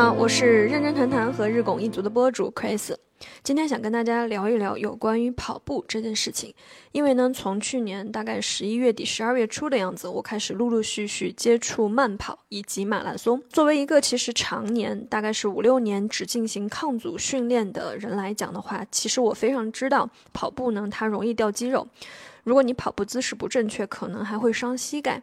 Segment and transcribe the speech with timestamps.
[0.00, 2.96] 好，我是认真谈谈和日拱一卒的播主 Chris，
[3.42, 6.54] 今天想跟大家聊一聊有关于跑步这件事情。
[6.92, 13.42] 因为呢，从去年大概十一月底、十二月初的样子，我开始陆陆续续接触慢跑以及马拉松。
[13.50, 21.86] 作为一个其实常年大概是五六年只进行抗阻训练的人来讲的话，其实我非常知道跑步呢，它容易掉肌肉。
[22.42, 25.22] 如果你跑步姿势不正确，可能还会伤膝盖。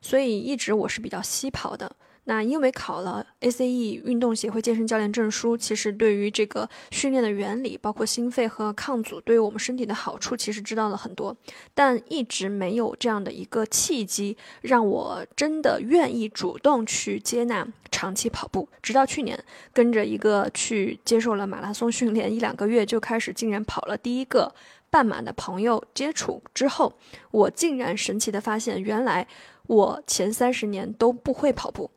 [0.00, 1.90] 所以一直我是比较稀跑的。
[2.24, 11.36] 那因为考了 ACE 运动协会健身教练证书，其实对于这个训练的原理，包括心肺和抗阻对于我们身体的好处，其实知道了很多，
[11.74, 18.68] 但一直没有这样的一个契机，让我真的愿意主动去接纳长期跑步。
[18.80, 19.36] 直到去年，
[19.72, 24.54] 跟着一个去接受了马拉松训练一两个月，就开始竟然跑了第一个
[24.90, 26.92] 半马的朋友接触之后，
[27.32, 29.26] 我竟然神奇的发现，原来
[29.66, 31.90] 我前三十年都不会跑步。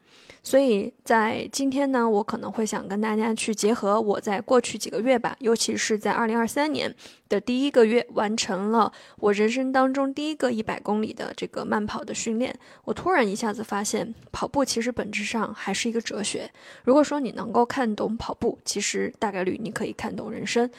[0.48, 6.94] 所以在今天呢，我可能会想跟大家去结合我在过去几个月吧，尤其是在二零二三年
[7.28, 12.56] 的第一个月，完成了我人生当中第一个一百公里的这个慢跑的训练。
[12.84, 16.48] 我突然一下子发现，跑步其实本质上还是一个哲学。
[16.84, 20.70] 如果说你能够看懂跑步，其实大概率你可以看懂人生。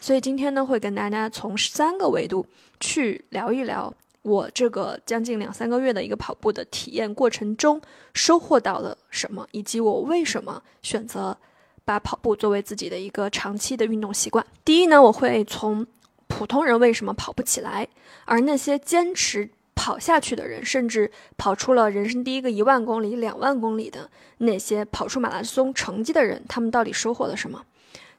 [0.00, 2.46] 所以今天呢，会跟大家从三个维度
[2.78, 3.92] 去聊一聊。
[4.26, 7.80] 我这个将近两三个月的一个跑步的体验过程中，
[8.12, 11.38] 收获到了什么，以及我为什么选择
[11.84, 14.44] 把跑步作为自己的一个长期的运动习惯。
[14.64, 15.86] 第一呢，我会从
[16.26, 17.86] 普通人为什么跑不起来，
[18.24, 27.62] 而那些坚持跑下去的人，甚至跑出了人生第一个一万公里、两万公里的那些跑出马拉松成绩的人，他们到底收获了什么？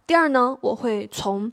[0.05, 1.51] 第二呢，我会从。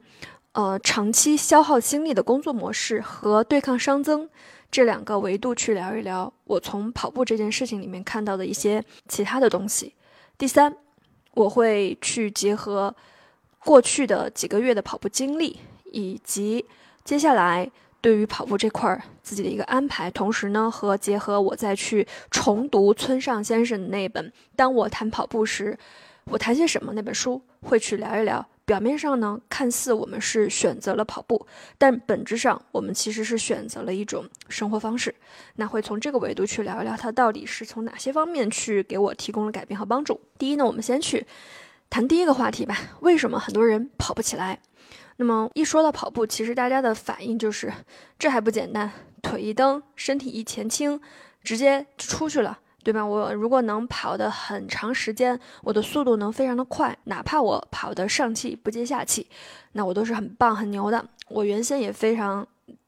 [0.54, 4.31] 呃，长期消耗精力的工作模式和对抗熵增
[4.70, 9.94] 这两个维度去聊一聊，我从跑步这件事情里面看到的一些其他的东西。
[10.38, 10.76] 第三，
[11.32, 12.94] 我会去结合
[13.59, 15.59] 过去的几个月的跑步经历，
[15.91, 16.64] 以及
[17.04, 17.69] 接下来
[18.00, 25.76] 对于跑步这块儿自己的一个安排，同时呢，和结合我再去重读村上先生的那本《当我谈跑步时，
[26.26, 28.47] 我谈些什么》那本书，会去聊一聊。
[28.66, 35.14] 表面上呢，看似我们是选择了跑步，但本质上我们其实是选择了一种生活方式。
[35.56, 40.20] 那会从这个维度去聊一聊，它到底是从哪些方面去给我提供了改变和帮助。
[40.38, 41.26] 第一呢，我们先去
[41.91, 42.76] 谈第一个话题吧。
[43.00, 44.60] 为什么很多人跑不起来？
[45.16, 47.72] 那么一说到跑步，其实大家的反应就是
[48.19, 48.91] 这还不简单，
[49.22, 51.00] 腿一蹬，身体一前倾，
[51.42, 52.58] 直接就出去了。
[52.84, 53.04] 对吧？
[53.04, 59.26] 我如果能跑的很长时间，我的速度能非常的快，哪怕我跑的上气不接下气，
[59.72, 61.04] 那我都是很棒很牛的。
[61.28, 62.46] 我原先也非常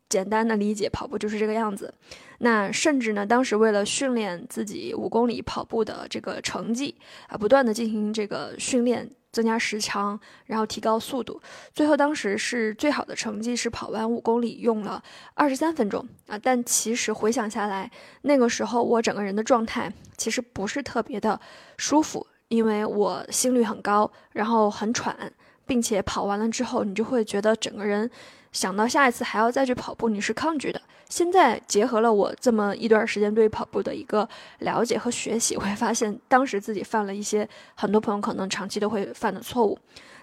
[0.08, 1.92] 简单的理解跑步就是这个样子。
[2.38, 6.94] 那甚至呢，当时为了训练自己五公里跑步的这个成绩
[7.28, 9.10] 啊，不断的进行这个训练。
[9.32, 11.38] 增加时长，然后提高速度，
[11.74, 15.02] 最后当时是最好的成绩是跑完五公里用了
[15.34, 16.38] 二十三分钟啊！
[16.38, 17.90] 但其实回想下来，
[18.22, 21.38] 那个时候我整个人的状态其实不是特别的
[21.76, 25.30] 舒服，因为我心率很高，然后很喘，
[25.66, 28.10] 并且跑完了之后，你就会觉得整个人
[28.52, 30.80] 想到下一次还要再去跑步，你是抗拒的。
[31.08, 39.78] 现在结合了我这么一段时间对跑步的一个了解和学习，我会发现当时自己犯了一些很多朋友可能长期都会犯的错误。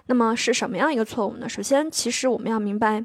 [0.06, 1.48] 那么是什么样一个错误呢？
[1.48, 3.02] 首先，其实我们要明白，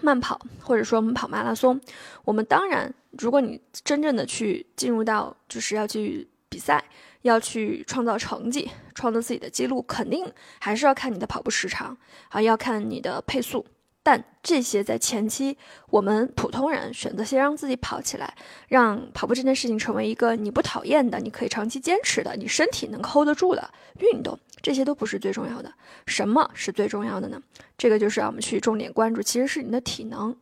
[0.00, 1.80] 慢跑或者说我们跑马拉松，
[2.24, 6.84] 我们当然，如果你真正的去进入到就是要去比赛，
[7.22, 10.24] 要去创造成绩，创造自己的记录，肯定
[10.60, 11.96] 还是要看你的跑步时长
[12.28, 13.66] 还，要看你的配速。
[14.04, 15.56] 但这些在前期，
[15.88, 18.34] 我们普通人选择先让自己跑起来，
[18.66, 23.70] 让跑步这件事情成为一个你不讨厌的、你可以长期坚持的、你身体能 hold 得住的
[24.00, 25.72] 运动，这些都不是最重要的。
[26.06, 27.40] 什么是最重要的呢？
[27.78, 30.36] 这个就是让我们去重点关注，其实是你的体能。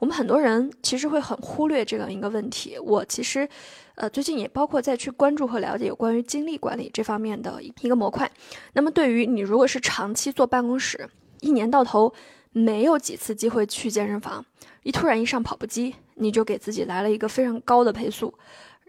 [0.00, 2.76] 我们很多人其实会很忽略这样一个问题。
[2.80, 3.48] 我其实，
[3.94, 8.28] 呃，最近也包括在去关注和了解有关于精力管理这方面的一个模块。
[8.72, 11.08] 那么，对于你如果是长期坐办公室，
[11.40, 12.12] 一年到头。
[12.54, 14.44] 没有几次机会去健身房，
[14.84, 18.32] 一突然一上跑步机，你就给自己来了一个非常高的配速，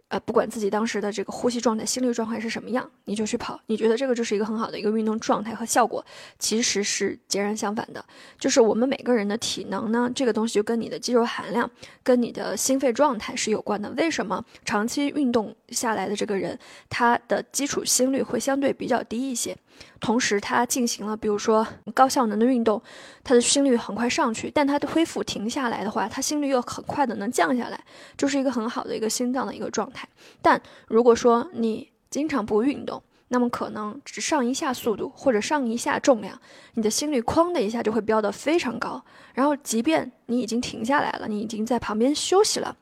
[0.10, 3.60] 呃，不管自己当时的这个呼吸状态、心率状态是什么样，你就去跑。
[3.66, 6.06] 你觉得这个就是一个很好的一个运动状态和效果，
[6.38, 8.06] 其实是截然相反的。
[8.38, 11.68] 就是我们每个人的体能呢，这个东西就跟你的肌肉含量、
[12.04, 13.90] 跟你的心肺状态是有关的。
[13.98, 19.58] 为什么长期运动下来的这个人，他的基础心率会相对比较低一些？
[20.00, 22.82] 同时他进行了比如说高效能的运动，
[23.24, 27.84] 他的心率很快上去，但他的恢复停下来的话，他心率又很快的能降下来，
[28.18, 30.08] 就是一个很好的一个心脏的一个状态。
[30.42, 36.40] 但如果说你经常不运动，那么可能只上一下速度或者上一下重量，
[36.76, 39.04] 你的心率哐的一下就会飙得非常高。
[39.34, 42.78] 然后即便你已经停下来了，你已经在旁边休息了，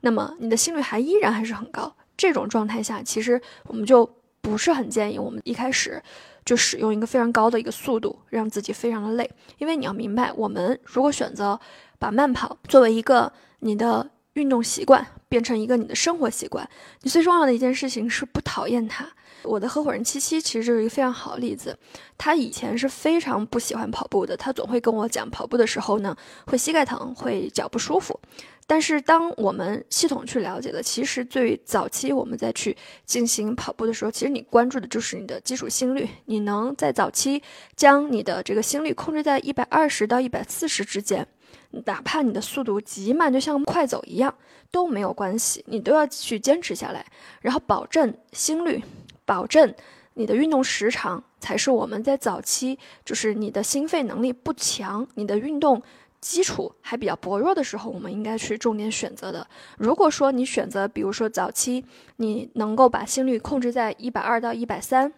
[0.00, 1.94] 那么你的心率还依然还是很高。
[2.16, 4.08] 这种状态下，其实我们就
[4.40, 6.02] 不是很建议我们一开始
[6.44, 9.30] 就使用一个非常高的一个速度，让自己非常的累。
[9.58, 11.58] 因为你要明白，我们如果选择
[11.98, 16.68] 把慢跑作为一个你的运动习惯，变成一个你的生活习惯，
[17.02, 19.06] 你最重要的一件事情是不讨厌它。
[19.42, 21.76] 我的合伙人七七其实就是一个非常好的例子。
[22.16, 26.16] 他以前是非常不喜欢跑步的，他总会跟我讲，跑步的时候呢，
[26.46, 28.18] 会膝盖疼，会脚不舒服。
[28.66, 36.08] 但是当我们系统去了解的，其实最早期我们在去进行跑步的时候，其实你关注的就是你的基础心率。
[36.24, 37.42] 你能在早期
[37.76, 41.26] 将你的这个心率控制在一百二十到一百四十之间，
[41.70, 44.34] 哪怕你的速度极慢，就像快走一样
[44.70, 47.04] 都没有关系，你都要去坚持下来，
[47.42, 48.82] 然后保证心率。
[49.26, 49.74] 保证
[50.14, 55.82] 你的运动时长才是我们在早期，就是你的心肺能力不强，你的运动
[56.24, 59.46] 基础还比较薄弱的时候，我们应该去重点选择的。
[59.76, 61.84] 如果说你选择，比如说早期
[62.16, 65.12] 你能够把心率控制在一百二到一百三，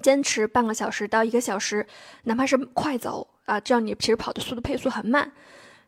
[0.00, 1.86] 坚持半个小时到一个小时，
[2.24, 5.30] 哪怕是快走啊，这样你其实跑的速度配速很慢。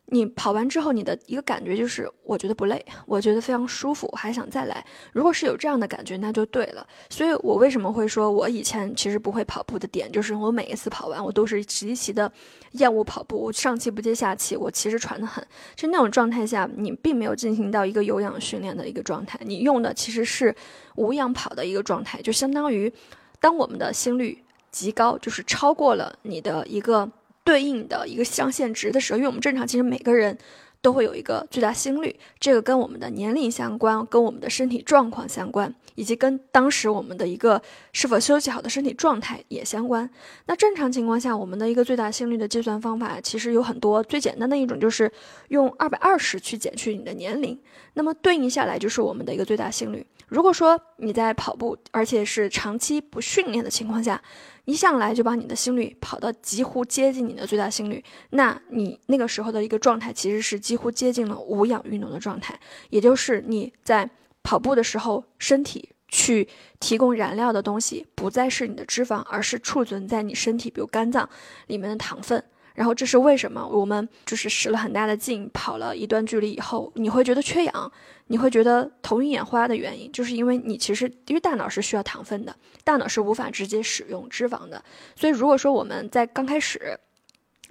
[0.07, 4.85] 你跑完之后，你的一个感觉就是，我觉得不累，我觉得非常舒服，我还想再来。
[5.13, 6.85] 如果是有这样的感觉，那就对了。
[7.09, 12.31] 所以我为什么会说，我以前其实不会跑步的点，就是我每一次跑完，我都是极其的
[12.73, 15.43] 厌恶跑步，我上气不接下气，我其实喘得很。
[15.75, 20.55] 就那种状态下，你并没有进行到一个有氧训练的一个状态，你用的其实是
[20.97, 22.93] 无氧跑的一个状态，就相当于
[23.39, 27.11] 当我们的心率极高，就是超过了你的一个。
[27.45, 30.37] 对应的一个上限值的时候，因为我们正常其实每个人
[30.81, 37.61] 都会有一个最大心率，这个跟我们的年龄相关，跟我们的身体状况相关，以及跟当时我们的一个
[37.93, 40.09] 是否休息好的身体状态也相关。
[40.47, 45.11] 那正常情况下，我们的一个最大心率的计算方法其实有很多，最简单的一种就是
[45.47, 47.59] 用二百二十去减去你的年龄，
[47.95, 50.05] 那么对应下来就是我们的一个最大心率。
[50.27, 54.21] 如果说你在跑步，而且是长期不训练的情况下，
[54.65, 62.59] 一上来就把你的心率跑到几乎接近你的最大心率，那你那个时候的一个状态其实是几乎接近了无氧运动的状态，
[62.89, 64.09] 也就是你在
[64.41, 66.47] 跑步的时候，身体去
[66.79, 71.29] 提供燃料的东西不再是你的脂肪，而是储存在你身体，比如肝脏
[71.67, 72.43] 里面的糖分。
[72.75, 73.65] 然后这是为什么？
[73.65, 77.91] 我们就是使了很大的劲，跑了一段距离以后，你会觉得缺氧，
[78.27, 84.83] 你会觉得头晕眼花的原因，就是因为你其实因为大脑是需要糖分的，大脑是无法直接使用脂肪的。
[85.15, 86.99] 所以如果说我们在刚开始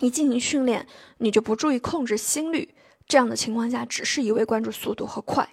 [0.01, 0.87] 一进行训练，
[1.19, 2.75] 你就不注意控制心率，
[3.07, 5.47] 这样的情况下，只是一味关注速度和快，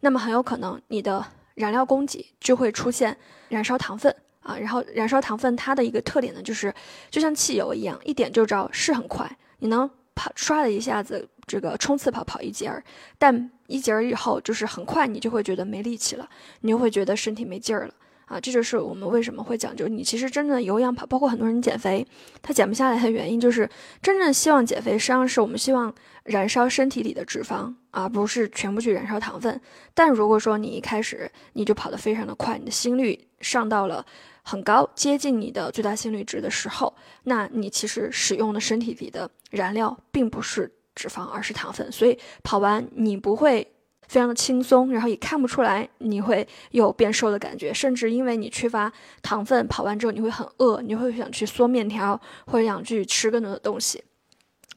[0.00, 1.24] 那么很有可能你的
[1.54, 3.16] 燃料供给就会出现
[3.48, 4.14] 燃烧糖分。
[4.42, 6.72] 啊，然后燃烧糖分，它的一个特点呢，就是
[7.10, 9.30] 就像汽油一样，一点就着，是很快，
[9.60, 12.82] 你能跑刷的一下子，这个冲刺跑跑一节儿，
[13.18, 16.28] 但一节儿以后，就是很快你就会觉得没力气了，
[16.60, 17.94] 你就会觉得身体没劲儿了。
[18.32, 22.06] 啊，这就是我们为什么会讲究你其实真正的有氧跑，包括很多人减肥，
[22.40, 23.68] 他减不下来的原因就是
[24.00, 29.60] 真正希望减肥，实际上是我们希望燃烧身体里的脂肪，而不是全部去燃烧糖分。
[29.92, 34.04] 但如果说你一开始你就跑得非常的快，你的心率上到了。
[34.44, 41.92] 很高，接近你的最大心率值的时候，那你其实使用的身体里的燃料并不是脂肪，而是糖分。
[41.92, 43.71] 所以跑完你不会
[44.12, 48.92] 非常的轻松，然后也看不出来你会有变瘦的感觉，甚至因为你缺乏
[49.22, 54.04] 糖分，跑完之后你会很饿，你会想去嗦面条或者想去吃更多的东西，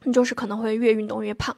[0.04, 1.54] 你就是可能会越运动越胖。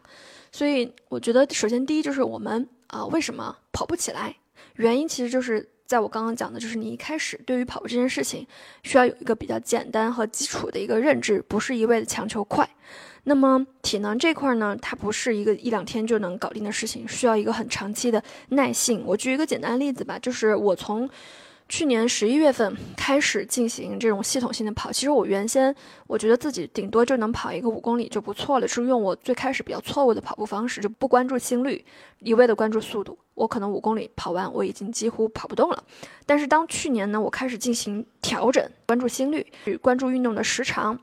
[0.50, 4.35] 所以我觉得，首先第一就是我们啊，为什么跑不起来？
[4.75, 5.68] 原因其实就是。
[5.88, 8.47] 在我刚刚讲的，就是你一开始对于跑步这件事情，
[8.82, 12.68] 需要有一个比较简单和基础的一个认知，不是一味的强求快。
[13.28, 19.04] 那么体能这块呢，它不是一个一两天就能搞定的事情，需要一个很长期的耐性。
[19.06, 21.08] 我举一个简单的例子吧，就是我从。
[21.70, 25.75] 去年十一月份开始进行这种系统性的跑，其实我原先
[26.06, 31.85] 我觉得自己顶多就能跑一个五公里就不错了，是用我最开始比较错误的跑步方式，就不关注心率，
[32.20, 33.18] 一味的关注速度。
[33.35, 35.85] 我可能五公里跑完，我已经几乎跑不动了。
[36.25, 39.47] 但是当去年呢，我开始进行调整，关注心率，
[39.82, 40.99] 关注运动的时长，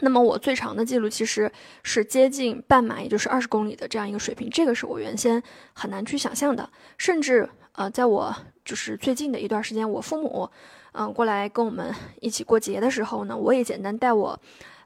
[0.00, 1.50] 那么我最长的记录其实
[1.82, 6.68] 是接近半马，也就是二十公里的这样一个水平，这个是我原先很难去想象的，
[6.98, 7.48] 甚至。
[7.74, 10.46] 呃，在我就是最近的一段时间，我父母
[10.92, 14.38] 嗯过来跟我们一起过节的时候呢，我也简单带我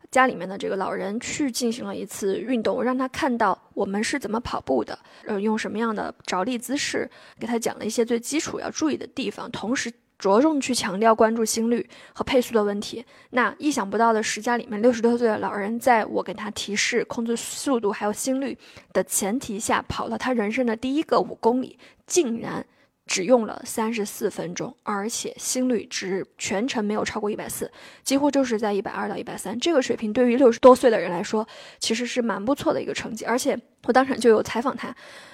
[0.08, 7.10] 家里面的这个老人去进行了一次运动，让他看到我们是怎么跑步的，呃，用什么样的着地姿势，
[7.40, 9.92] 给他讲了一些最基础要注意的地方，同时。
[10.18, 13.04] 着重去强调关注心率和配速的问题。
[13.30, 18.56] 那意想不到的是，家里面六十多岁的老人，在我给他提示控制速度还有心率
[18.92, 22.64] 的前提下，跑了他人生的第一个五公里，竟然
[23.06, 27.70] 只用了三十四分钟，而且心率值全程没有超过一百四，
[28.02, 29.58] 几乎就是在一百二到一百三。
[29.58, 31.46] 这个水平对于六十多岁的人来说，
[31.78, 33.58] 其实是蛮不错的一个成绩，而且。
[33.86, 34.92] 我当场就有采访他，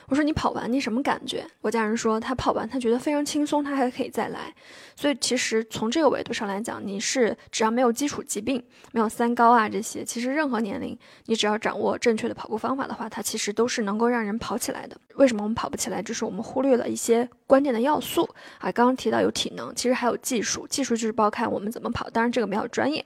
[0.08, 1.42] 我说你跑完你什么感觉？
[1.62, 4.52] 我家人说他跑完他觉得非常轻松，他还可以再来。
[4.94, 8.62] 所以其实从这个维度上来讲，你是只要没有基础疾病，
[8.92, 14.94] 没有三高啊这些，其实任何年龄你只要掌握正确的跑步方法的话，它其实都是能够让人跑起来的。
[15.14, 16.02] 为什么我们跑不起来？
[16.02, 18.28] 就是我们忽略了一些关键的要素
[18.58, 18.70] 啊。
[18.72, 23.04] 刚刚提到有体能，其实还有技术，技术就是包看我们怎么跑，当然这个比较专业。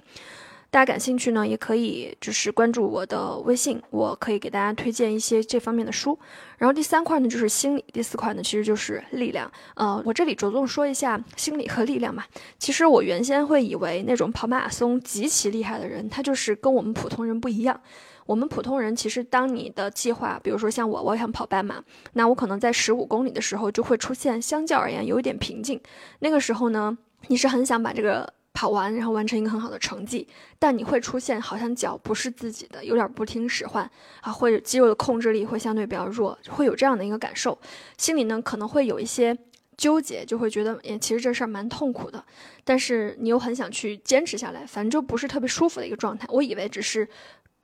[0.68, 6.18] 大家感兴趣呢，也可以就是关注我的微信，我可以给大家推荐一些这方面的书。
[6.58, 9.50] 然后第三块呢就是心理，第四块呢其实就是力量。
[9.76, 12.24] 呃，我这里着重说一下心理和力量嘛。
[12.58, 17.80] 其实我原先会以为那种跑马拉松极其厉害的人，他就是跟我们普通人不一样。
[18.26, 25.80] 我们普通人其实当你的计划，比如说像我，我想跑半马，那我可能在十五公里的时候就会出现相较而言有一点瓶颈。
[26.18, 28.34] 那个时候呢，你是很想把这个。
[28.58, 30.26] 跑完，然后完成一个很好的成绩，
[30.58, 33.84] 但你会出现好像脚不是自己的，有点不听使唤
[34.22, 37.58] 啊，或者肌肉的控制力会相对比较弱，会有这样的一个感受，
[37.98, 39.36] 心里呢可能会有一些
[39.76, 42.24] 纠结，就会觉得，哎，其实这事儿蛮痛苦的，
[42.64, 46.26] 但是你又很想去坚持下来，反正就不是特别舒服的一个状态。
[46.30, 47.06] 我以为只是。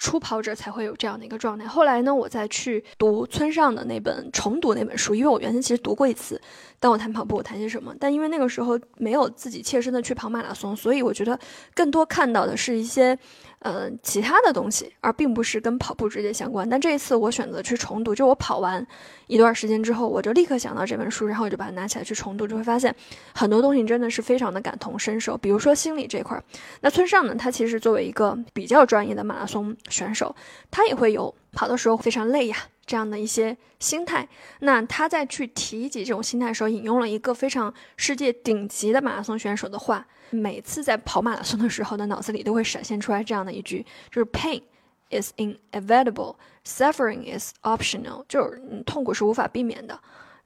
[0.02, 1.64] 初跑者才会有这样的一个状态。
[1.64, 6.40] 后来呢，我再去读村上的那本重读那本书，因为我原先其实读过一次。
[6.80, 7.94] 当我谈跑步，我谈些什么？
[8.00, 11.38] 但因为那个时候没有自己切身的去跑马拉松，所以我觉得
[11.73, 13.16] 更多看到的是一些。
[13.62, 16.69] 呃，其他的东西，而并不是跟跑步直接相关。
[16.69, 18.85] 但这一次我选择去重读，就我跑完
[19.28, 22.92] 一段时间之后，我就立刻想到这本书，然后我就把它拿起来去重读，就会发现
[23.35, 25.38] 很多东西真的是非常的感同身受。
[25.38, 26.42] 比如说心理这块儿，
[26.81, 30.35] 那村上呢，他其实作为一个比较专业的马拉松选手，
[30.69, 34.28] 他也会有跑的时候非常累呀这样的一些心态。
[34.59, 40.04] 那他在去提及这种心态的时候，引用了一个非常世界顶级的马拉松选手的话。
[40.32, 44.62] 每次在跑马拉松的时候，的脑子里都会闪现出来这样的一句，就是 “pain
[45.10, 50.00] is inevitable, suffering is optional”，就是痛苦是无法避免的，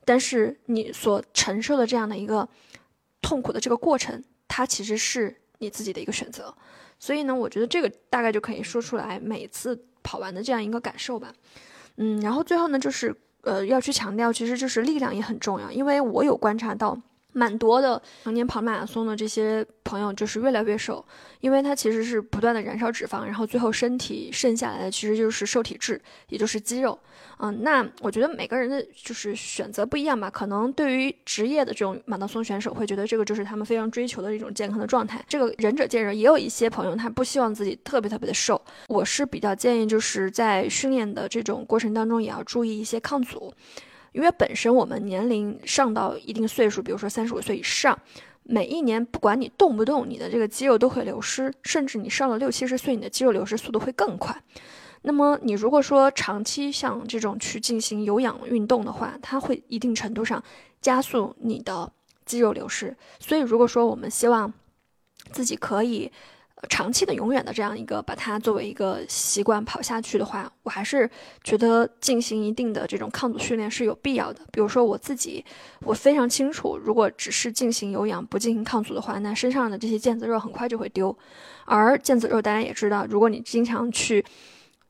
[0.05, 2.49] 但是你所承受的这样的一个
[3.23, 6.53] 痛苦的这个过程，它其实是你自己的一个选择。
[6.99, 11.33] 所以呢，我觉得这个大概就可以说出来每次跑完的这样一个感受吧。
[11.97, 17.01] 嗯，然后最后呢，就是呃要去强调，其实就是力量也很重要，因为我有观察到。
[17.37, 21.05] 蛮多的常年跑马拉松的这些朋友，就是越来越瘦，
[21.41, 26.01] 因为他其实是不断的燃烧脂肪，然后最后身体剩下来的其实就是瘦体质，
[26.31, 26.99] 也就是肌肉。
[27.39, 35.23] 嗯，那我觉得每个人的就是选择不一样吧，可能对于职业的这种马拉松选手，会觉得这个就是他们非常追求的一种健康的状态。
[35.29, 38.59] 这个仁者见仁，也有一些朋友他不希望自己特别特别的瘦。
[38.89, 43.53] 我是比较建议，就是在训练的这种过程当中，也要注意一些抗阻。
[44.17, 47.97] 因为本身我们年龄上到一定岁数，比如说三十五岁以上，
[48.45, 54.35] 每一年不管你动不动，你的这个肌肉都会流失，甚至你上了六七十岁，你的肌肉流失速度会更快。
[55.03, 60.43] 那么你如果说长期像这种去进行有氧运动的话，它会一定程度上
[60.81, 61.93] 加速你的
[62.25, 62.97] 肌肉流失。
[63.21, 64.51] 所以如果说我们希望
[65.31, 66.11] 自己可以。
[66.69, 71.09] 长期的、永远的这样一个，把它作为一个习惯跑下去的话，我还是
[71.43, 74.41] 觉得进行一定的这种抗阻训练是有必要的。
[74.53, 75.45] 比如说我自己，
[75.81, 81.17] 我非常清楚，如果只是进行有氧不进行抗阻的话，那身上的这些腱子肉很快就会丢。
[81.65, 84.25] 而腱子肉大家也知道，如果你经常去。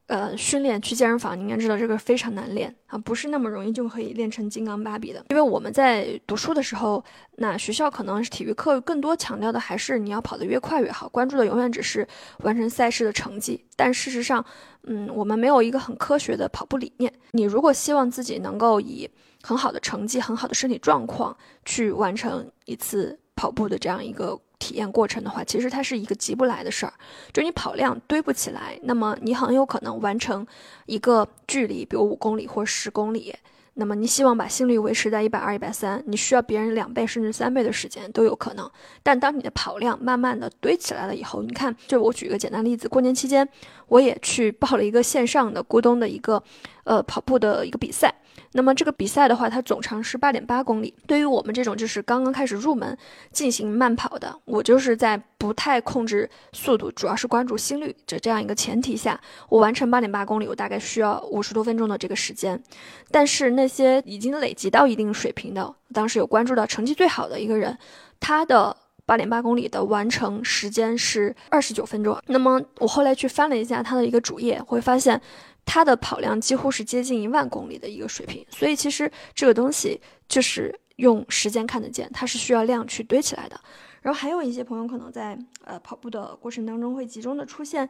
[0.06, 5.24] 呃，训练去健身房，你应该知道这个非常难练啊，不是那么容易就可以练成金刚芭比的。
[5.30, 7.04] 因为我们在读书的时候，
[7.38, 12.06] 那学校可能是体育课更多强调的还是你要跑得越快越好，关注的永远只是
[12.44, 13.64] 完成赛事的成绩。
[13.74, 14.44] 但事实上，
[14.84, 17.12] 嗯，我们没有一个很科学的跑步理念。
[17.32, 19.10] 你如果希望自己能够以
[19.42, 24.40] 很好的成绩、很好的身体状况去完成一次跑步的这样一个。
[24.58, 26.92] 体验过程的话，其实它是一个急不来的事儿，
[27.32, 30.46] 就你跑量堆不起来，那么你很有可能完成
[30.86, 33.34] 一个距离，比如五公里或十公里，
[33.74, 38.70] 那么你希望把心率维持在一百二、一百三，你需要别人两倍甚至三倍的时间都有可能。
[39.02, 43.46] 但当你的跑量慢慢的堆起来了以后，你看，就我举一个简单例子，过年期间
[43.88, 46.42] 我也去报了一个线上的咕咚的一个，
[46.84, 48.14] 呃，跑步的一个比赛。
[48.52, 50.94] 那么这个比赛的话，它总长是八点八公里。
[51.06, 52.96] 对于我们这种就是刚刚开始入门
[53.32, 62.62] 进行慢跑的，我就是在不太控制速度，主要是关注心率这这样一个前提下，我完成八点八公里，我大概需要五十多分钟的这个时间。
[63.10, 67.76] 但是那些已经累积到一定水平的，当时有关注到成绩最好的一个人，
[68.20, 72.18] 他的八点八公里的完成时间是二十九分钟。
[72.26, 75.20] 那么我后来去翻了一下他的一个主页，会发现。
[75.66, 83.60] 它的跑量几乎是接近一万公里的一个水平，所以其实这个东西就是用时间看得见，它是需要量去堆起来的。
[84.00, 87.86] 然后还有一些朋友可能在呃跑步的过程当中会集中的出现，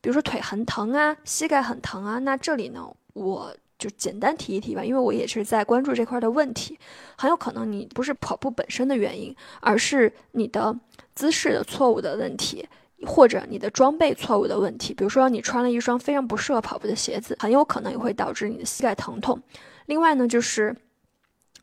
[0.00, 6.78] 比如说腿很疼啊，膝盖很疼啊，那这里呢我就简单提一提吧，因为我也是在关注这块的问题，
[7.18, 10.74] 很有可能你不是跑步本身的原因，而是你的
[11.16, 12.66] 姿势的错误的问题。
[13.04, 19.40] 或者你的装备错误的问题，比如说你穿了一双非常不适合跑步的鞋子，很有可能也会导致你的膝盖疼痛。
[19.86, 20.74] 另外呢，就是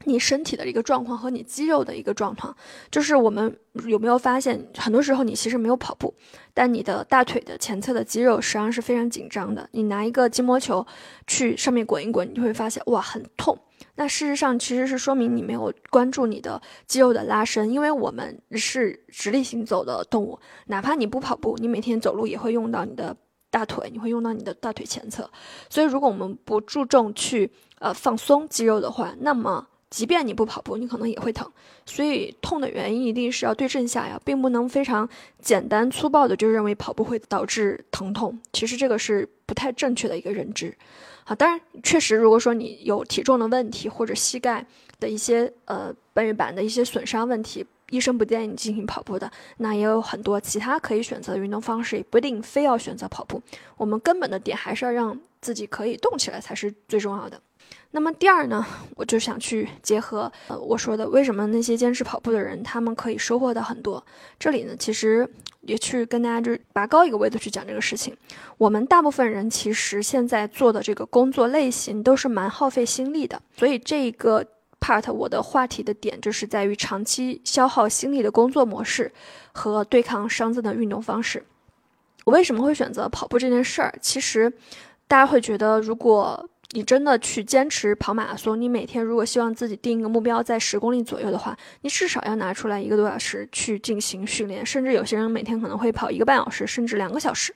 [0.06, 2.56] 你身体的一个状况和你肌肉的一个状况，
[2.92, 6.14] 就是我们有没有发现，很多时候你其实没有跑步，
[6.54, 9.68] 但你的大腿的前侧的肌肉实际上是非常紧张的。
[9.72, 10.86] 你拿一个筋膜球
[11.26, 13.58] 去上面滚一滚，你就会发现哇，很痛。
[13.96, 23.16] 那事实上其实是说明你没有关注你的肌肉的拉伸，因为我们是直立行走的动物，哪怕你不跑步，你每天走路也会用到你的
[23.50, 25.30] 大腿，你会用到你的大腿前侧。
[25.70, 31.52] 所以如果我们不注重去呃放松肌肉的话，那么即便你不跑步，你可能也会疼。
[31.86, 35.08] 所以痛的原因一定是要对症下药，并不能非常
[35.40, 38.42] 简单粗暴的就认为跑步会导致疼痛。
[38.52, 40.76] 其实这个是不太正确的一个认知。
[41.26, 44.66] 好，当然，确实，如果说你有体重的问题或者膝盖
[45.00, 53.42] 的一些呃半月板的一些损伤问题，医生不建议你进行跑步的，那也有很多其他可以选择的运动方式，也不一定非要选择跑步。
[53.78, 57.40] 我们根本的点还是要让自己可以动起来才是最重要的。
[57.92, 64.04] 那么第二呢，我就想去结合呃我说的，为什么那些坚持跑步的人，他们可以收获到很多。
[64.40, 65.30] 这里呢，其实
[65.62, 68.18] 也去跟大家就拔高一个维度去讲这个事情。
[68.58, 74.44] 我们大部分人其实现在做的这个工作类型都是蛮耗费心力的，所以这个
[74.82, 79.12] part 我的话题的点就是在于长期消耗心力的工作模式
[79.52, 81.46] 和对抗伤增的运动方式。
[82.26, 83.94] 我为什么会选择跑步这件事儿？
[84.02, 84.52] 其实
[85.08, 97.54] 大家会觉得如果你真的去坚持跑马拉松，你每天如果希望自己定一个目标在十公里左右的话，你至少要拿出来一个多小时去进行训练，甚至有些人每天可能会跑一个半小时，甚至两个小时。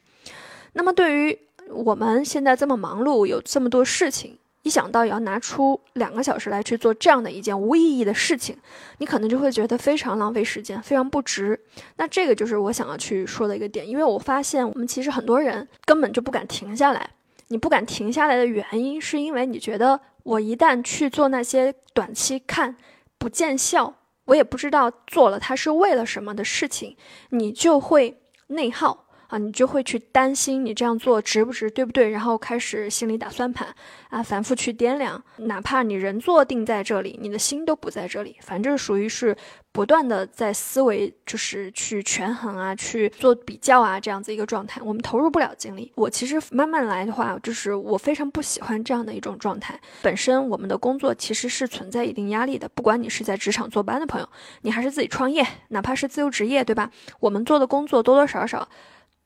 [0.73, 1.39] 那么对于
[1.71, 8.55] 我们现在这么忙碌，有这么多事情，一想到也要拿出两个小时来去做这样的一件无意义的事情，
[8.99, 11.59] 你可能就会觉得非常浪费时间，非常不值。
[11.95, 17.09] 那这个就是我想要去说的一个点，因为我发现我们其实很多人根本就不敢停下来。
[17.49, 22.75] 你不敢停下来的原因，是因为你觉得我一旦去做那些短期看
[23.17, 23.93] 不见效，
[24.25, 26.97] 我也不知道做了它是为了什么的事情，
[27.29, 29.06] 你就会内耗。
[29.27, 32.09] 啊，你就会去担心你这样做值不值，对不对？
[32.09, 33.67] 然后开始心里打算盘，
[34.09, 35.21] 啊，反复去掂量。
[35.37, 38.37] 哪怕你人坐定在这里，你的心都不在这里。
[38.41, 39.35] 反正属于是
[39.71, 44.81] 不断的在思维，就是去权衡啊，去做比较啊，这样子一个状态。
[44.81, 45.91] 我们投入不了精力。
[45.95, 49.79] 我其实慢慢来的话，就是我非常不喜欢这样的一种状态。
[50.01, 54.29] 本身我们的工作其实是存在一定压力的，不管你是在职场坐班的朋友，
[54.61, 56.89] 你还是自己创业，哪怕是自由职业，对吧？
[57.19, 58.67] 我们做的工作多多少少。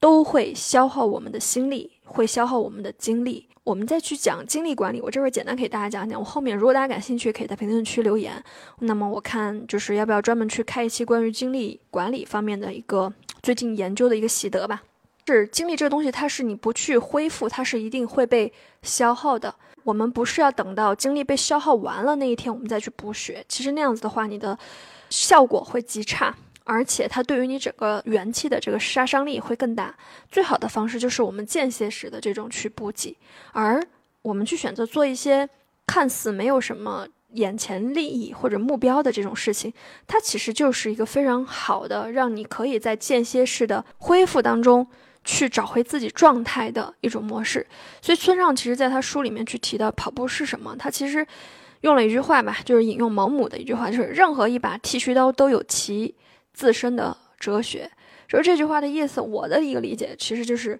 [0.01, 3.47] 都会消耗我们的心力，会消耗我们的精力。
[3.63, 6.19] 我们再去讲精力管理，我这会儿简单给大家讲讲。
[6.19, 8.43] 我后面如果大家感兴趣，可以在评论区留言。
[8.79, 14.81] 那么我看就是要不要专门去开一期关于精力管理方面的一个最近研究的一个习得吧。
[15.27, 19.53] 是精力这个东西，它是你不去恢复，它是一定会被消耗的。
[19.83, 23.45] 我们不是要等到精力被消耗完了那一天，我们再去补血。
[23.47, 24.57] 其实那样子的话，你的
[25.11, 26.35] 效果会极差。
[26.71, 29.93] 而且它对于你整个元气的这个杀伤力会更大。
[30.29, 33.17] 最好的方式就是我们间歇式的这种去补给，
[33.51, 33.83] 而
[34.21, 35.49] 我们去选择做一些
[35.85, 39.73] 看似没有什么眼前利益或者目标的这种事情，
[40.07, 44.87] 它其实就是一个非常好的让你可以在间歇式的恢复当中
[45.25, 47.67] 去找回自己状态的一种模式。
[48.01, 51.27] 所以村上其实在他书里面去提到跑步是什么，他其实
[51.81, 56.15] 用了一句话吧，就是引用毛姆的一句话，就是任何一把剃须刀都有其。
[56.53, 57.89] 自身的哲学，
[58.27, 59.21] 就是这句话的意思。
[59.21, 60.79] 我的一个理解，其实就是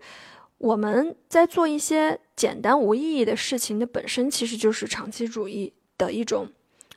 [0.58, 6.50] 我们在做一些简单无意义的事情的本身，其实就是长期主义的一种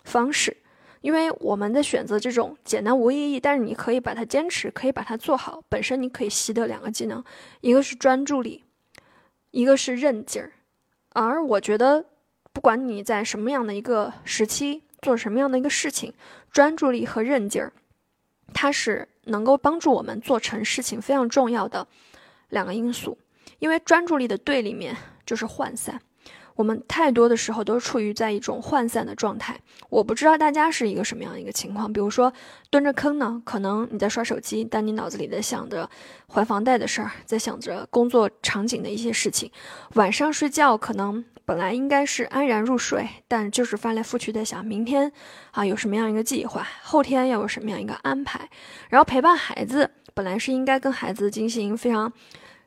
[0.05, 0.57] 方式。
[1.01, 5.63] 因为我们的选择这种简单无意义，但是你可以把它坚持，可以把它做好。
[5.69, 7.23] 本身你可以习得两个技能，
[7.61, 8.65] 一个是专注力，
[9.51, 10.53] 一个是韧劲儿。
[11.11, 12.07] 而我觉得
[12.55, 16.15] 不管你在什么样的一个时期做什么样的一个事情，
[16.51, 17.75] 专注力和韧劲儿，
[18.53, 21.87] 它是能够帮助我们做成事情非常重要的
[22.49, 23.17] 两个因素。
[23.59, 26.01] 因为专注力的对立面就是涣散。
[26.57, 29.59] 我们太多的时候都处于在一种涣散的状态。
[29.90, 31.93] 我不知道大家是一个什么样的一个情况。
[31.93, 32.33] 比如说
[32.71, 35.88] 蹲着坑呢，可能你在刷手机，但你脑子里在想着
[36.29, 39.51] 还房贷的事儿，在想着工作场景的一些事情。
[39.95, 45.11] 晚上睡觉可能本来应该是安然入睡，但就是翻来覆去在想明天
[45.51, 48.49] 啊有什么样一个计划，后天要有什么样一个安排。
[48.88, 52.12] 然后陪伴孩子，本来是应该跟孩子进行非常。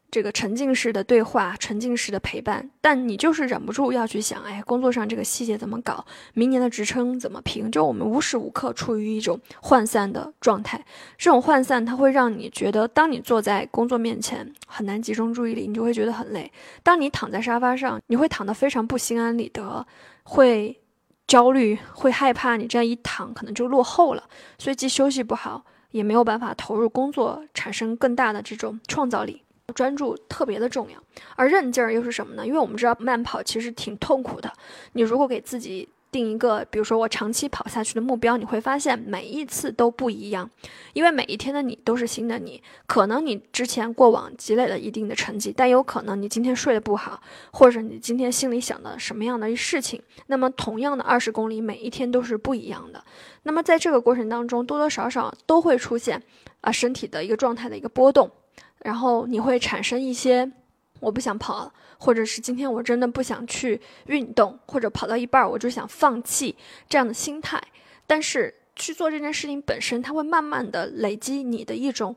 [0.09, 6.05] 这个沉浸式的对话，沉浸式的陪伴，但你就是忍不住要去想，哎，工作上这个细节怎么搞？
[6.33, 7.69] 明年的职称怎么评？
[7.69, 10.83] 就我们无时无刻处于一种涣散的状态。
[11.17, 16.49] 这种涣散，它会让你觉得，当你坐在工作面前很难集中注意力，你就会觉得很累；
[16.83, 19.85] 当你躺在沙发上，你会躺得非常不心安理得，
[20.23, 20.79] 会
[21.27, 24.23] 焦虑，会害怕，你这样一躺可能就落后了。
[24.57, 29.43] 所以既休息不好，也没有办法投入工作，产生更大的这种创造力。
[29.75, 30.97] 专注特别的重要，
[31.35, 32.47] 而韧劲儿又是什么呢？
[32.47, 34.51] 因为我们知道慢跑其实挺痛苦的。
[34.93, 40.49] 你如果给自己定一个，比如说我长期跑下去的目标，你会发现每一次都不一样，
[40.93, 42.63] 因为每一天的你都是新的你。
[42.85, 50.01] 可能你之前过往积累了一定的成绩，但有可能你今天睡得不好，或者你今天心里想的什么样的事情。
[50.27, 53.03] 那么同样的二十公里，每一天都是不一样的。
[53.43, 56.23] 那么在这个过程当中，多多少少都会出现
[56.61, 58.31] 啊身体的一个状态的一个波动。
[58.79, 60.51] 然后你会产生一些，
[60.99, 66.55] 我不想跑了，或者是今天我真的不想去运动，或者跑到一半我就想放弃
[66.87, 67.61] 这样的心态。
[68.05, 72.15] 但是去做这件事情本身，它会慢慢的累积你的一种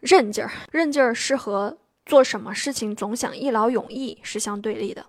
[0.00, 5.06] 韧劲儿，韧劲儿是和做什么事情总想一劳永逸是相对立的。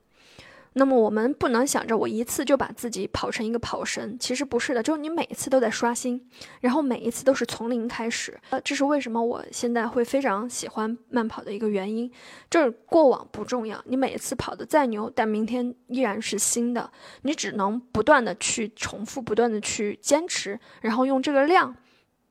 [0.73, 6.29] 那么我们不能想着我一次就把自己跑成一个跑神，其实不是的，就是你每一次都在刷新，
[6.61, 8.39] 然后每一次都是从零开始。
[8.51, 12.09] 呃，这是为什么我现在会非常喜欢慢跑的一个原因，
[12.49, 16.89] 就是过往不重要，你每一次跑的再牛，但明天依然是新的，
[17.23, 21.75] 你只能不断的去重复，不断的去坚持，然后用这个量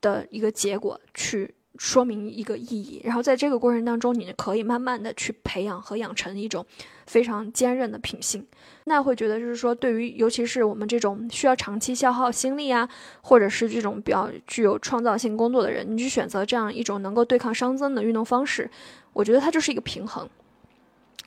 [0.00, 1.55] 的一个结果去。
[1.80, 6.64] 说明一个意义，然后在这个过程当中，你可以慢慢的去培养和养成一种
[7.06, 8.46] 非常坚韧的品性。
[8.84, 12.86] 那会觉得就是说，对于尤其是我们这种需要长期消耗心力啊，
[13.22, 18.70] 或者是这种比较具有创造性工作的人，你去选择这样一种能够对抗熵增的运动方式，
[19.14, 20.28] 我觉得它就是一个平衡，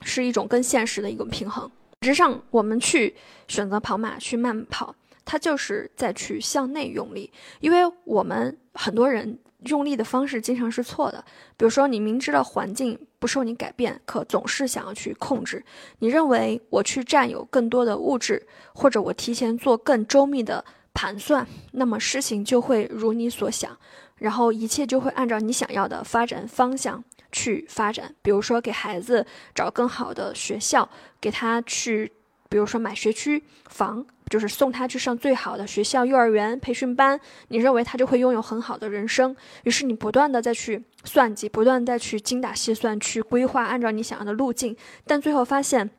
[0.02, 1.68] 是一种更现实的一个平衡。
[2.02, 3.16] 实际上，我们去
[3.48, 9.36] 选择跑马去慢跑，它就是在去向内用力，因为我们很多人。
[9.66, 11.24] 用力的方式经常是错的，
[11.56, 15.64] 比如说你明知道环境不受你改变，可总是想要去控制。
[15.98, 23.76] 你认为我去占有更多的物质，或者我提前做更周密的盘算，那么事情就会如你所想，
[24.16, 28.14] 然后一切就会按照你想要的发展方向去发展。
[28.22, 30.88] 比如说给孩子找更好的学校，
[31.20, 32.12] 给他去，
[32.48, 34.06] 比如说买学区房。
[34.30, 39.36] 就是送他去上最好的学校、幼儿园、培训班，你认为他就会拥有很好的人生？
[39.64, 45.90] 于是你不断的再去算计，不断再去精打细算，去规划，按照你想要的路径，但最后发现，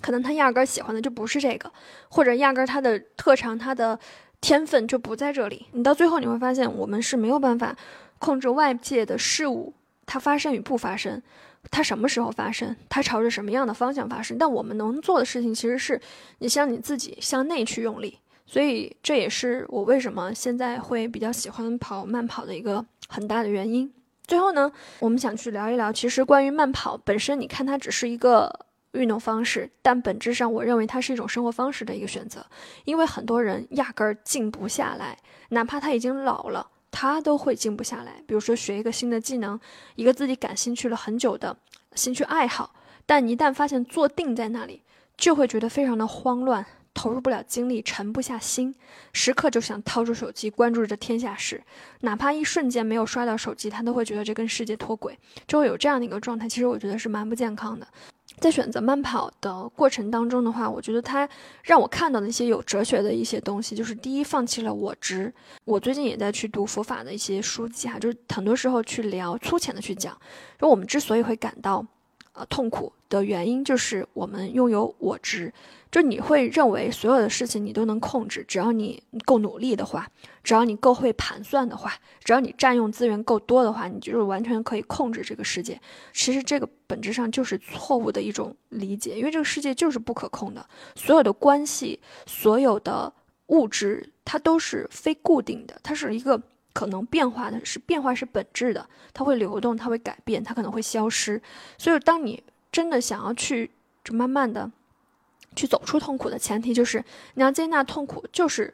[0.00, 1.70] 可能他压根儿喜欢的就不是这个，
[2.08, 3.98] 或者压根儿他的特长、他的
[4.40, 5.66] 天分就不在这里。
[5.72, 7.76] 你到最后你会发现，我们是没有办法
[8.18, 9.74] 控制外界的事物，
[10.06, 11.22] 它发生与不发生。
[11.70, 12.76] 它什么时候发生？
[12.88, 14.38] 它朝着什么样的方向发生？
[14.38, 16.00] 但我们能做的事情其实是，
[16.38, 18.18] 你向你自己向内去用力。
[18.46, 23.92] 所以这也是我为什么现在会比较喜欢跑慢跑的一个很大的原因。
[24.26, 32.44] 最后呢，我们想去聊一聊，其实关于慢跑本身，你看它只是一个运动方式，但本质上我认为它是一种生活方式的一个选择。
[32.84, 35.16] 因为很多人压根儿静不下来，
[35.50, 36.66] 哪怕他已经老了。
[36.90, 38.22] 他都会静不下来。
[38.26, 39.58] 比如说，学一个新的技能，
[39.94, 41.56] 一个自己感兴趣了很久的
[41.94, 42.74] 兴趣爱好，
[43.06, 44.82] 但一旦发现坐定在那里，
[45.16, 48.74] 就会觉得非常的慌乱，投入不了精力，沉不下心，
[49.12, 51.62] 时刻就想掏出手机关注着天下事，
[52.00, 56.48] 哪怕一瞬间没有刷到手机，他都会觉得这跟世界脱轨，就会有这样的一个状态。
[56.48, 57.86] 其实我觉得是蛮不健康的。
[58.38, 61.28] 在选择慢跑的过程当中的话，我觉得它
[61.64, 65.32] 让我看到的一些有哲学的一些东西，就是第一，放弃了我执。
[65.64, 70.16] 我最近也在去读佛法的一些书籍哈，就是很多时候去聊粗浅的去讲，
[70.58, 71.84] 就我们之所以会感到
[72.32, 75.52] 呃痛苦的原因，就是我们拥有我执。
[75.90, 80.08] 就你会认为所有的事情你都能控制，只要你够努力的话，
[80.44, 85.80] 只要你够会盘算的话，只要你占用资源够多的话，你就是完全可以控制这个世界。
[86.12, 93.12] 其实这个本质上就是错误的一种理解，因为这个世界就是不可控的，所有的关系，所有的
[93.46, 96.40] 物质，它都是非固定的，它是一个
[96.72, 101.42] 可能变化的，是变化是本质的，它会流动，它会改变，它可能会消失。
[101.76, 103.72] 所以，当你真的想要去，
[104.12, 104.70] 慢慢的。
[105.56, 108.72] 去走出痛苦的前提就是你要接纳痛苦，就是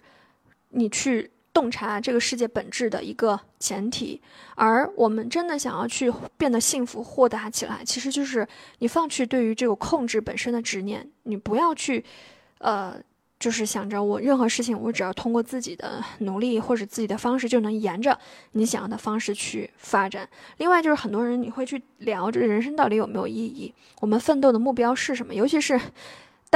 [0.70, 4.20] 你去洞察这个世界本质的一个前提。
[4.54, 8.46] 而我们真的想要去变得幸福、豁达起来，其实就是
[8.80, 12.04] 你放弃对于这个控制本身的执念，你不要去，
[12.58, 12.94] 呃，
[13.40, 18.18] 就是想着我任何事情我只要通过自己的努力或者自己的方式就能沿着
[18.52, 20.28] 你想要的方式去发展。
[20.58, 25.80] 另外就是很多人你会去聊这人生到底有没有意义，我们奋斗的目标是什么，尤其是。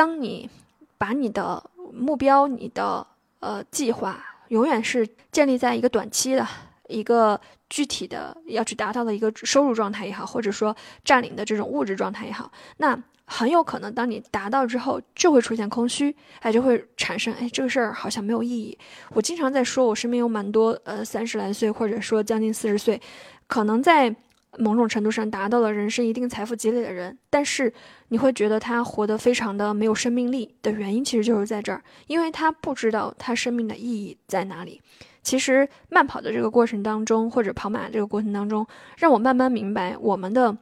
[0.01, 0.49] 当你
[0.97, 3.07] 把你的目标、你的
[3.41, 6.47] 呃计划，永远是建立在一个短期的
[6.89, 18.79] 一个具体的要去达到的一个收入状态也好，或者说占领的这种物质状态也好，那很有可能当你达到之后，就会出现空虚，哎，就会产生哎这个事儿好像没有意义。
[19.11, 22.99] 我经常在说，我身边有蛮多呃三十来岁，或者说将近四十岁，
[23.47, 24.17] 可能在。
[24.59, 27.73] 某种程度上达到了人生一定财富积累的人，但是
[28.09, 34.81] 你会觉得他活得非常的没有生命力的原因，其实就是在这儿，因为他不知道他生命的意义在哪里。
[35.23, 38.67] 其实慢跑的这个过程当中，或者跑马这个过程当中，
[38.99, 40.57] 让我慢慢明白，我们的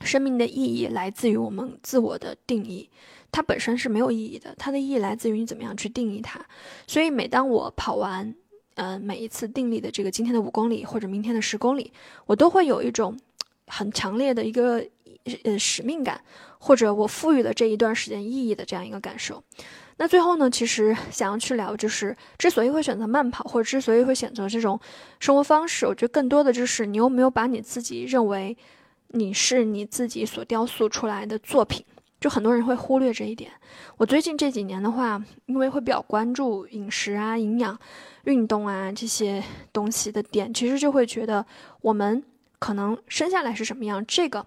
[0.00, 2.90] 生命的意义来自于我们自我的定义，
[3.30, 6.40] 它本身是没有意义的，它的意义来自于你怎么样去定义它。
[6.86, 8.34] 所以每当我跑完。
[8.74, 11.92] 嗯，每一次定立的这个今天的五公里或者明天的十公里，
[12.26, 13.18] 我都会有一种
[13.66, 14.84] 很强烈的一个
[15.44, 16.20] 呃使命感，
[16.58, 19.42] 或者我赋予了这一段时间意义的这样一个感受。
[19.98, 24.80] 那最后呢，其实 想要去聊，就是之所以会选择慢跑，或者之所以会选择这种
[25.20, 28.56] 生活方式，我觉得更多的就是你有没有把你自己认为
[29.08, 31.84] 你是你自己所雕塑出来的作品。
[32.22, 33.50] 就很多人会忽略这一点。
[33.96, 37.76] 我最近这几年的话，因为会比较关注饮食啊、营养、
[38.24, 41.44] 运动啊这些东西的点，其实就会觉得
[41.80, 42.22] 我们
[42.60, 44.46] 可能生下来是什么样，这个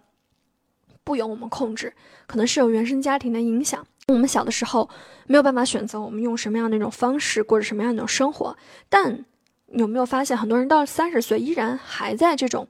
[1.04, 1.94] 不由我们控制，
[2.26, 3.86] 可能是有原生家庭的影响。
[4.08, 4.90] 我们小的时候
[5.28, 8.56] 没有办法选择我们用什么样的一种方式过着什么样的一种生活，
[8.88, 9.26] 但
[9.68, 12.68] 有没有发现，很多人到三十岁依然还在这种。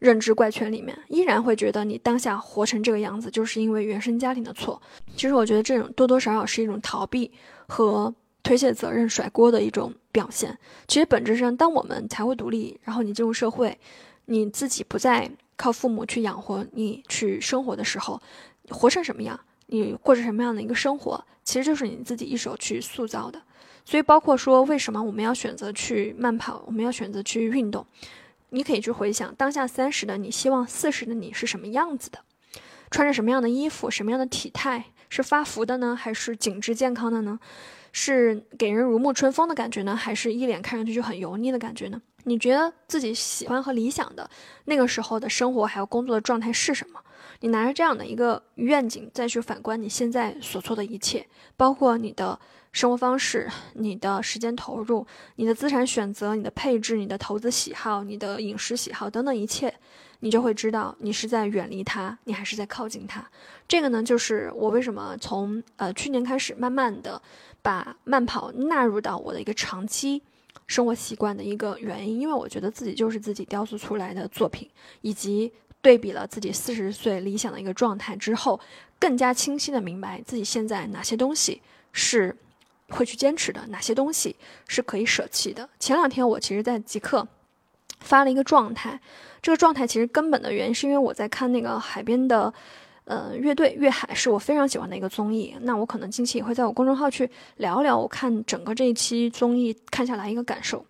[0.00, 4.82] 认知怪圈里面，依然会觉得你当下活成这个样子，就是因为原生家庭的错。
[5.14, 7.30] 其实我觉得这种多多少少是一种逃避
[7.68, 10.58] 和推卸责任、甩锅的一种表现。
[10.88, 13.78] 其实本质上，当我们财务独立，然后你进入社会，
[14.24, 18.20] 你自己不再靠父母去养活你去生活的时候，
[18.70, 23.40] 活成什么样，你过着什么样的一个生活，其实就是你自己一手去塑造的。
[23.84, 27.84] 所以，包括说为什么我们要选择去慢跑，我们要选择去运动。
[28.50, 32.18] 你可以去回想当下三十的你，希望四十的你是什么样子的，
[32.90, 37.38] 穿着什么样的衣服，什么样的体态，是发福的呢，还是紧致健康的呢？
[37.92, 42.00] 是给人如沐春风的感觉呢，还是一脸看上去就很油腻的感觉呢？
[42.24, 44.28] 你觉得自己喜欢和理想的
[44.66, 47.00] 那个时候的生活还有工作的状态是什么？
[47.40, 52.38] 你拿着这样的一个愿景再去反观你现在所做的一切，包括你的。
[52.72, 55.04] 生活方式、你的时间投入、
[55.36, 59.74] 你的资产选择、你的配置、你的投资喜好、你的饮食喜好等等一切，
[60.20, 63.28] 你就会知道你是在远离它，你还是在靠近它。
[63.66, 67.20] 这个呢，就是我为什么从呃去年开始慢慢的
[67.60, 70.22] 把慢跑纳入到我的一个长期
[70.68, 75.52] 生活习惯的一个原因，因为我觉得自己就是自己雕塑出来的作品，以及
[75.82, 78.60] 对比了自己四十岁理想的一个状态之后，
[79.00, 81.60] 更加清晰的明白自己现在哪些东西
[81.92, 82.36] 是。
[82.90, 84.36] 会去坚持的哪些东西
[84.68, 85.68] 是可以舍弃的？
[85.78, 87.26] 前两天我其实，在极客
[88.00, 89.00] 发了一个状态，
[89.40, 92.52] 这个状态其实根本的原因是因为我在看那个海边的，
[93.04, 95.54] 呃，乐队粤海是我非常喜欢的一个综艺。
[95.62, 100.84] 那我可能近期也会在我公众号去聊聊我看整个这一期综艺看下来一个感受。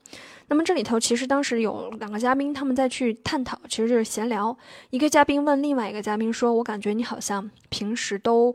[0.48, 4.56] 那么这里头其实当时有两个嘉宾他们在去探讨，其实就是闲聊。
[4.90, 8.54] 一个嘉宾问另外一个嘉宾说：“我感觉你好像平时都。”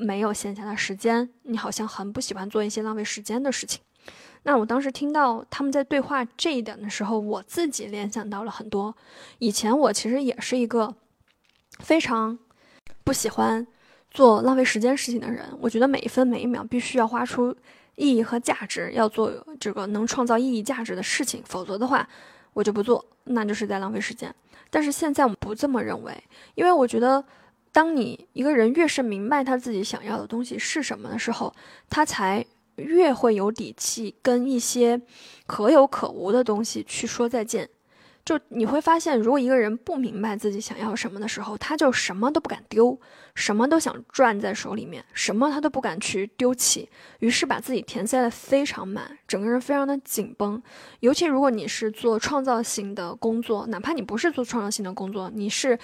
[0.00, 3.80] 没有闲暇的时间，你好像很不喜欢做一些浪费时间的事情。
[4.44, 8.96] 那我当时听到他们在对话这一点的时候，我自己联想到了很多。
[9.38, 10.94] 以前我其实也是一个
[11.80, 12.38] 非常
[13.04, 13.66] 不喜欢
[14.10, 15.46] 做浪费时间事情的人。
[15.60, 17.54] 我觉得每一分每一秒必须要花出
[17.96, 22.08] 意义和价值，要做这个能创造意义价值的事情，否则的话
[22.54, 24.34] 我就不做，那就是在浪费时间。
[24.70, 27.22] 但是现在我不这么认为，因为我觉得。
[27.72, 31.54] 当你一个人越是明白他自己想要的东西是什么的时候，
[31.88, 32.44] 他才
[32.76, 35.00] 越会有底气跟一些
[35.46, 37.68] 可有可无的东西去说再见。
[38.24, 42.96] 就你会发现，如果一个人不明白自己想要什么的时候，他就什么都不敢丢，
[43.34, 50.62] 什么都想攥在手里面，什么他都不敢去丢弃，于是把自己填塞的非常满，整个人非常的紧绷。
[51.00, 55.78] 尤其如果你是做创造性的工作，哪怕你不是做创造性的工作，你是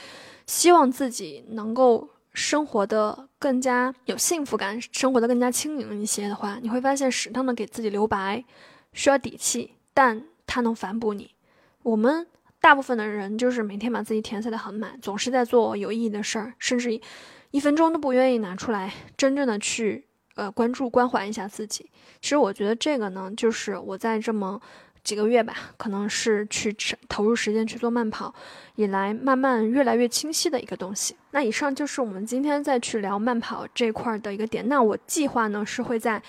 [0.47, 8.45] 希望自己能够生活的更加有幸福感，生活的更加轻盈一些的话，你会发现适当的给自己留白，
[8.93, 11.31] 需要底气，但它能反哺你。
[11.87, 12.27] 我们
[12.61, 17.01] 大部分的人就是每天把自己填塞的很满，总是在做有意义的事儿，甚至
[17.53, 21.89] 一分钟都不愿意拿出来真正的去呃关注关怀一下自己。
[22.21, 24.61] 其实我觉得这个呢，就是我在这么
[25.05, 26.77] 几个月吧，可能是去
[27.09, 28.35] 投入时间去做慢跑
[28.75, 31.15] 以来，慢慢越来越清晰的一个东西。
[31.31, 34.69] 那以上就是我们今天再去聊慢跑这块的一个点。
[34.69, 36.21] 那我计划呢是会在。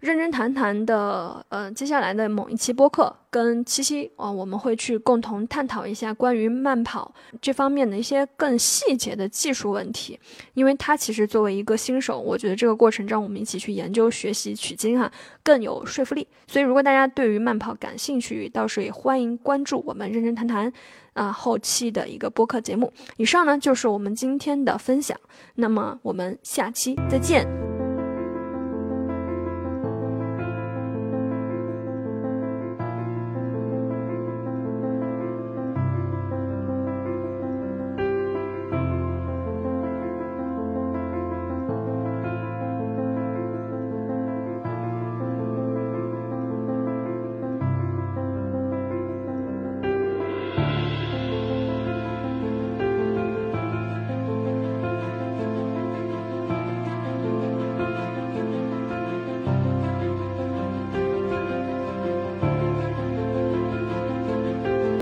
[0.00, 10.18] 认真谈谈的，呃，接下来的某一期播客跟七七啊，我们会去共同探讨一下关于慢跑这方面的一些更细节的技术问题。
[10.54, 16.26] 因为他其实作为一个新手，我觉得这个过程让我们一起去研究、学习、取经哈，更有说服力。
[16.46, 20.72] 所以，如果大家对于慢跑感兴趣，到时候也欢迎关注我们认真谈谈
[21.12, 22.90] 啊后期的一个播客节目。
[23.18, 25.14] 以上呢就是我们今天的分享，
[25.56, 27.79] 那么我们下期再见。